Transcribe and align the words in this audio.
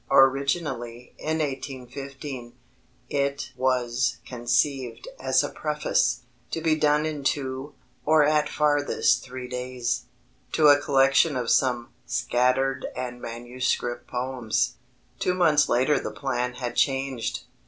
Originally, 0.09 1.13
in 1.19 1.37
1815, 1.37 2.53
it 3.11 3.51
was 3.55 4.17
conceived 4.25 5.07
as 5.19 5.43
a 5.43 5.49
preface 5.49 6.21
to 6.49 6.59
be 6.59 6.73
"done 6.73 7.05
in 7.05 7.23
two, 7.23 7.75
or 8.03 8.23
at 8.25 8.49
farthest 8.49 9.23
three 9.23 9.47
days" 9.47 10.05
to 10.51 10.69
a 10.69 10.81
collection 10.81 11.35
of 11.35 11.51
some 11.51 11.91
"scattered 12.07 12.87
and 12.95 13.21
manuscript 13.21 14.07
poems." 14.07 14.77
Two 15.19 15.35
months 15.35 15.69
later 15.69 15.99
the 15.99 16.09
plan 16.09 16.55
had 16.55 16.75
changed. 16.75 17.43